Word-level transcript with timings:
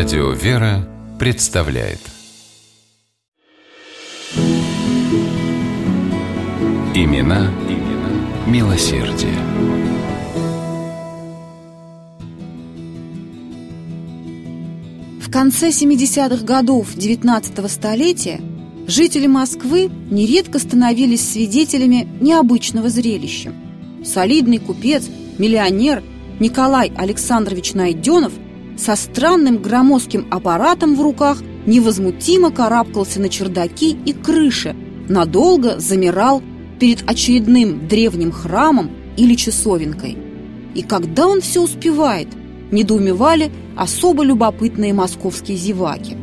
Радио 0.00 0.30
«Вера» 0.30 0.88
представляет 1.18 1.98
Имена, 6.94 7.52
имена 7.68 8.46
милосердие. 8.46 9.34
В 15.20 15.30
конце 15.30 15.68
70-х 15.68 16.46
годов 16.46 16.96
19-го 16.96 17.68
столетия 17.68 18.40
жители 18.86 19.26
Москвы 19.26 19.90
нередко 20.10 20.58
становились 20.58 21.30
свидетелями 21.30 22.08
необычного 22.22 22.88
зрелища. 22.88 23.52
Солидный 24.02 24.60
купец, 24.60 25.10
миллионер 25.36 26.02
Николай 26.38 26.90
Александрович 26.96 27.74
Найденов 27.74 28.32
со 28.80 28.96
странным 28.96 29.58
громоздким 29.58 30.26
аппаратом 30.30 30.96
в 30.96 31.02
руках 31.02 31.42
невозмутимо 31.66 32.50
карабкался 32.50 33.20
на 33.20 33.28
чердаки 33.28 33.94
и 34.06 34.14
крыши, 34.14 34.74
надолго 35.08 35.78
замирал 35.78 36.42
перед 36.78 37.08
очередным 37.08 37.86
древним 37.88 38.32
храмом 38.32 38.90
или 39.18 39.34
часовенкой. 39.34 40.16
И 40.74 40.82
когда 40.82 41.26
он 41.26 41.42
все 41.42 41.62
успевает, 41.62 42.28
недоумевали 42.70 43.52
особо 43.76 44.24
любопытные 44.24 44.94
московские 44.94 45.58
зеваки. 45.58 46.16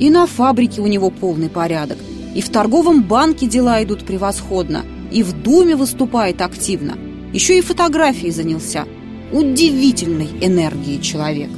И 0.00 0.10
на 0.10 0.26
фабрике 0.26 0.80
у 0.80 0.88
него 0.88 1.10
полный 1.10 1.48
порядок, 1.48 1.98
и 2.34 2.40
в 2.40 2.48
торговом 2.48 3.04
банке 3.04 3.46
дела 3.46 3.84
идут 3.84 4.04
превосходно, 4.04 4.84
и 5.12 5.22
в 5.22 5.32
Думе 5.42 5.76
выступает 5.76 6.40
активно, 6.40 6.98
еще 7.32 7.58
и 7.58 7.62
фотографией 7.62 8.32
занялся. 8.32 8.84
Удивительной 9.32 10.28
энергии 10.40 10.98
человек. 10.98 11.50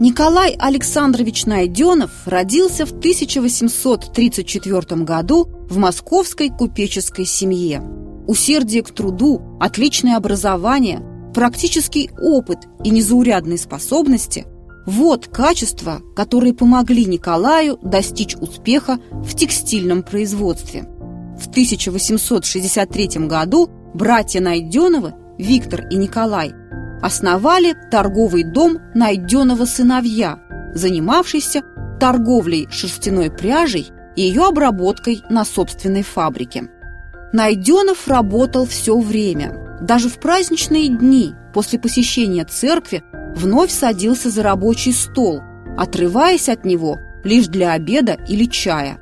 Николай 0.00 0.56
Александрович 0.58 1.46
Найденов 1.46 2.10
родился 2.26 2.86
в 2.86 2.92
1834 2.92 5.04
году 5.04 5.48
в 5.68 5.78
московской 5.78 6.48
купеческой 6.48 7.24
семье. 7.24 7.82
Усердие 8.26 8.82
к 8.82 8.90
труду, 8.90 9.40
отличное 9.60 10.16
образование, 10.16 11.02
практический 11.34 12.10
опыт 12.20 12.58
и 12.84 12.90
незаурядные 12.90 13.58
способности– 13.58 14.46
вот 14.86 15.28
качества, 15.28 16.00
которые 16.16 16.54
помогли 16.54 17.04
Николаю 17.04 17.78
достичь 17.82 18.34
успеха 18.34 18.98
в 19.12 19.36
текстильном 19.36 20.02
производстве. 20.02 20.82
В 21.38 21.48
1863 21.48 23.26
году 23.28 23.70
братья 23.94 24.40
Найденовы, 24.40 25.14
Виктор 25.38 25.86
и 25.88 25.94
Николай, 25.94 26.52
основали 27.02 27.74
торговый 27.90 28.44
дом 28.44 28.78
Найденова 28.94 29.64
сыновья, 29.64 30.38
занимавшийся 30.72 31.62
торговлей 32.00 32.68
шерстяной 32.70 33.30
пряжей 33.30 33.90
и 34.16 34.22
ее 34.22 34.46
обработкой 34.46 35.22
на 35.28 35.44
собственной 35.44 36.02
фабрике. 36.02 36.68
Найденов 37.32 38.08
работал 38.08 38.66
все 38.66 38.98
время. 38.98 39.78
Даже 39.80 40.08
в 40.08 40.18
праздничные 40.18 40.88
дни 40.88 41.34
после 41.52 41.78
посещения 41.78 42.44
церкви 42.44 43.02
вновь 43.34 43.70
садился 43.70 44.30
за 44.30 44.42
рабочий 44.42 44.92
стол, 44.92 45.40
отрываясь 45.76 46.48
от 46.48 46.64
него 46.64 46.98
лишь 47.24 47.46
для 47.48 47.72
обеда 47.72 48.16
или 48.28 48.44
чая. 48.44 48.98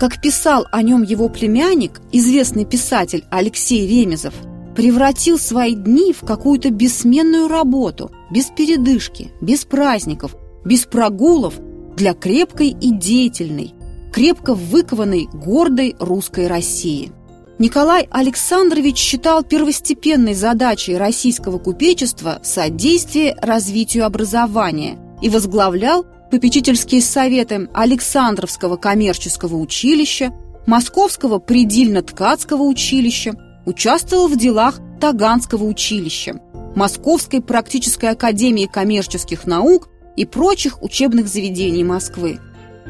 Как 0.00 0.20
писал 0.20 0.66
о 0.70 0.82
нем 0.82 1.02
его 1.02 1.28
племянник, 1.28 2.00
известный 2.12 2.64
писатель 2.64 3.24
Алексей 3.30 3.86
Ремезов, 3.86 4.34
превратил 4.78 5.40
свои 5.40 5.74
дни 5.74 6.12
в 6.12 6.20
какую-то 6.20 6.70
бессменную 6.70 7.48
работу, 7.48 8.12
без 8.30 8.44
передышки, 8.44 9.32
без 9.40 9.64
праздников, 9.64 10.36
без 10.64 10.84
прогулов 10.86 11.54
для 11.96 12.14
крепкой 12.14 12.68
и 12.80 12.92
деятельной, 12.92 13.74
крепко 14.12 14.54
выкованной, 14.54 15.26
гордой 15.32 15.96
русской 15.98 16.46
России. 16.46 17.10
Николай 17.58 18.06
Александрович 18.08 18.98
считал 18.98 19.42
первостепенной 19.42 20.34
задачей 20.34 20.96
российского 20.96 21.58
купечества 21.58 22.38
содействие 22.44 23.36
развитию 23.42 24.06
образования 24.06 24.96
и 25.20 25.28
возглавлял 25.28 26.06
попечительские 26.30 27.02
советы 27.02 27.68
Александровского 27.74 28.76
коммерческого 28.76 29.56
училища, 29.56 30.32
Московского 30.68 31.40
предельно-ткацкого 31.40 32.62
училища, 32.62 33.34
участвовал 33.68 34.28
в 34.28 34.36
делах 34.36 34.80
Таганского 34.98 35.64
училища, 35.64 36.40
Московской 36.74 37.42
практической 37.42 38.06
академии 38.06 38.64
коммерческих 38.64 39.46
наук 39.46 39.90
и 40.16 40.24
прочих 40.24 40.82
учебных 40.82 41.28
заведений 41.28 41.84
Москвы. 41.84 42.40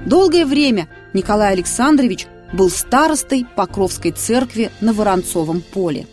Долгое 0.06 0.47
время 0.47 0.89
Николай 1.15 1.53
Александрович 1.53 2.28
был 2.53 2.71
старостой 2.71 3.44
Покровской 3.56 4.12
церкви 4.12 4.71
на 4.81 4.93
Воронцовом 4.93 5.62
поле. 5.62 6.06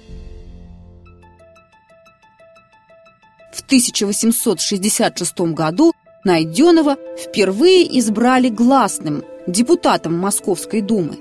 В 3.53 3.61
1866 3.61 5.39
году 5.53 5.93
Найденова 6.23 6.97
впервые 7.19 7.99
избрали 7.99 8.49
гласным 8.49 9.23
депутатом 9.45 10.17
Московской 10.17 10.81
думы. 10.81 11.19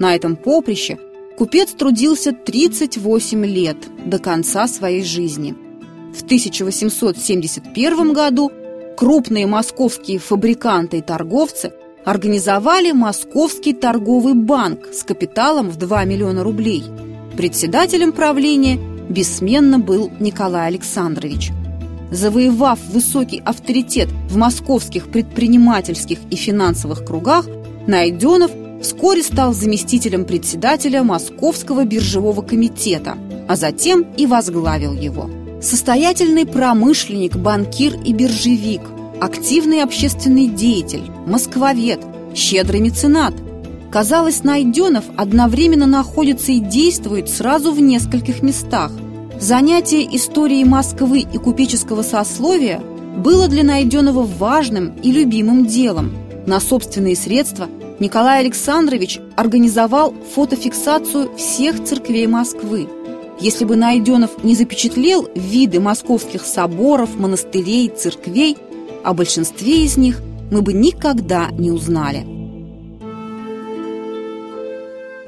На 0.00 0.16
этом 0.16 0.34
поприще 0.34 0.98
купец 1.40 1.70
трудился 1.70 2.32
38 2.32 3.46
лет 3.46 3.78
до 4.04 4.18
конца 4.18 4.68
своей 4.68 5.02
жизни. 5.02 5.54
В 6.14 6.22
1871 6.22 8.12
году 8.12 8.52
крупные 8.94 9.46
московские 9.46 10.18
фабриканты 10.18 10.98
и 10.98 11.00
торговцы 11.00 11.72
организовали 12.04 12.92
Московский 12.92 13.72
торговый 13.72 14.34
банк 14.34 14.88
с 14.92 15.02
капиталом 15.02 15.70
в 15.70 15.78
2 15.78 16.04
миллиона 16.04 16.44
рублей. 16.44 16.84
Председателем 17.38 18.12
правления 18.12 18.78
бессменно 19.08 19.78
был 19.78 20.12
Николай 20.20 20.66
Александрович– 20.66 21.52
завоевав 22.10 22.78
высокий 22.92 23.40
авторитет 23.42 24.08
в 24.28 24.36
московских 24.36 25.10
предпринимательских 25.10 26.18
и 26.28 26.36
финансовых 26.36 27.02
кругах, 27.04 27.46
Найденов 27.86 28.50
вскоре 28.80 29.22
стал 29.22 29.52
заместителем 29.52 30.24
председателя 30.24 31.02
Московского 31.02 31.84
биржевого 31.84 32.42
комитета, 32.42 33.16
а 33.48 33.56
затем 33.56 34.06
и 34.16 34.26
возглавил 34.26 34.92
его. 34.92 35.30
Состоятельный 35.60 36.46
промышленник, 36.46 37.36
банкир 37.36 37.94
и 38.04 38.12
биржевик, 38.12 38.82
активный 39.20 39.82
общественный 39.82 40.46
деятель, 40.48 41.10
москвовед, 41.26 42.00
щедрый 42.34 42.80
меценат. 42.80 43.34
Казалось, 43.90 44.44
Найденов 44.44 45.04
одновременно 45.16 45.86
находится 45.86 46.52
и 46.52 46.60
действует 46.60 47.28
сразу 47.28 47.72
в 47.72 47.80
нескольких 47.80 48.42
местах– 48.42 48.92
Занятие 49.40 50.04
историей 50.14 50.64
Москвы 50.64 51.20
и 51.20 51.38
купеческого 51.38 52.02
сословия 52.02 52.78
было 53.16 53.48
для 53.48 53.64
Найденова 53.64 54.28
важным 54.38 54.92
и 55.02 55.10
любимым 55.10 55.64
делом. 55.64 56.12
На 56.46 56.60
собственные 56.60 57.16
средства 57.16 57.66
Николай 58.00 58.40
Александрович 58.40 59.20
организовал 59.36 60.14
фотофиксацию 60.34 61.36
всех 61.36 61.84
церквей 61.84 62.26
Москвы. 62.26 62.88
Если 63.38 63.66
бы 63.66 63.76
Найденов 63.76 64.42
не 64.42 64.54
запечатлел 64.54 65.28
виды 65.34 65.80
московских 65.80 66.46
соборов, 66.46 67.16
монастырей, 67.16 67.90
церквей, 67.90 68.56
о 69.04 69.12
большинстве 69.12 69.84
из 69.84 69.98
них 69.98 70.22
мы 70.50 70.62
бы 70.62 70.72
никогда 70.72 71.50
не 71.50 71.70
узнали. 71.70 72.24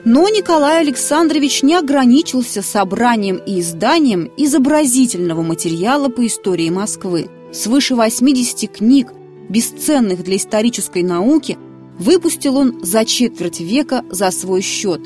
Но 0.04 0.28
Николай 0.30 0.80
Александрович 0.80 1.62
не 1.62 1.74
ограничился 1.74 2.62
собранием 2.62 3.36
и 3.36 3.60
изданием 3.60 4.32
изобразительного 4.38 5.42
материала 5.42 6.08
по 6.08 6.26
истории 6.26 6.70
Москвы. 6.70 7.28
Свыше 7.52 7.94
80 7.94 8.72
книг, 8.72 9.12
бесценных 9.50 10.24
для 10.24 10.36
исторической 10.36 11.02
науки, 11.02 11.58
выпустил 11.98 12.56
он 12.56 12.84
за 12.84 13.04
четверть 13.04 13.60
века 13.60 14.04
за 14.10 14.30
свой 14.30 14.62
счет. 14.62 15.00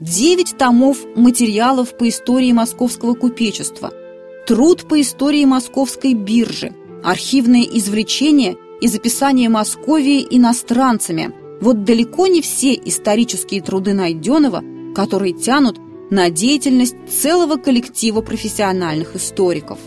Девять 0.00 0.56
томов 0.58 0.98
материалов 1.14 1.96
по 1.96 2.08
истории 2.08 2.52
московского 2.52 3.14
купечества, 3.14 3.92
труд 4.46 4.88
по 4.88 5.00
истории 5.00 5.44
московской 5.44 6.14
биржи, 6.14 6.72
архивные 7.04 7.64
извлечения 7.78 8.56
и 8.80 8.88
записание 8.88 9.48
Московии 9.48 10.26
иностранцами– 10.30 11.32
вот 11.62 11.84
далеко 11.84 12.26
не 12.26 12.42
все 12.42 12.74
исторические 12.74 13.62
труды 13.62 13.94
Найденова, 13.94 14.64
которые 14.96 15.32
тянут 15.32 15.78
на 16.10 16.28
деятельность 16.28 16.96
целого 17.08 17.56
коллектива 17.56 18.20
профессиональных 18.20 19.14
историков. 19.14 19.78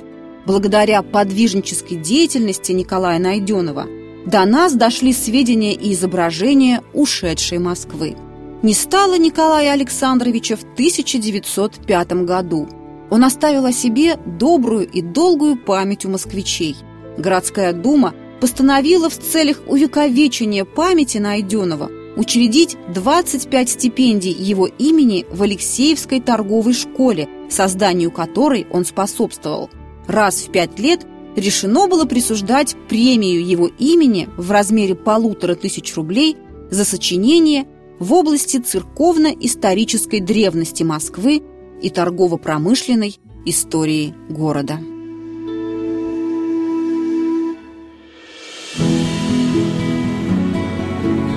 Благодаря 0.46 1.02
подвижнической 1.02 1.98
деятельности 1.98 2.72
Николая 2.72 3.20
Найденова 3.20 3.88
до 4.26 4.46
нас 4.46 4.74
дошли 4.74 5.14
сведения 5.14 5.74
и 5.74 5.94
изображения 5.94 6.82
ушедшей 6.94 7.60
Москвы. 7.60 8.16
Не 8.64 8.74
стало 8.74 9.18
Николая 9.18 9.74
Александровича 9.74 10.56
в 10.56 10.64
1905 10.64 12.12
году. 12.26 12.68
Он 13.12 13.24
оставил 13.24 13.66
о 13.66 13.72
себе 13.72 14.18
добрую 14.26 14.90
и 14.90 15.02
долгую 15.02 15.58
память 15.58 16.06
у 16.06 16.10
москвичей. 16.10 16.76
Городская 17.18 17.72
дума 17.74 18.16
постановила 18.42 19.10
в 19.10 19.18
целях 19.18 19.62
увековечения 19.68 20.66
памяти 20.66 21.20
найденного 21.20 21.92
учредить 22.18 22.78
25 22.94 23.70
стипендий 23.70 24.32
его 24.32 24.68
имени 24.68 25.26
в 25.30 25.42
Алексеевской 25.44 26.22
торговой 26.22 26.74
школе, 26.74 27.30
созданию 27.50 28.10
которой 28.10 28.66
он 28.72 28.86
способствовал. 28.86 29.70
Раз 30.08 30.42
в 30.42 30.52
пять 30.52 30.80
лет 30.80 31.06
решено 31.36 31.88
было 31.88 32.06
присуждать 32.06 32.76
премию 32.88 33.46
его 33.46 33.68
имени 33.68 34.30
в 34.38 34.52
размере 34.52 34.96
полутора 34.96 35.56
тысяч 35.56 35.96
рублей 35.96 36.38
за 36.72 36.86
сочинение 36.86 37.66
в 38.00 38.14
области 38.14 38.58
церковно-исторической 38.58 40.20
древности 40.20 40.84
Москвы 40.84 41.42
и 41.82 41.90
торгово-промышленной 41.90 43.18
истории 43.46 44.14
города. 44.30 44.80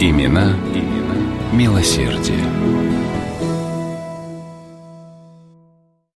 Имена, 0.00 0.56
имена 0.75 1.17
милосердие. 1.53 2.88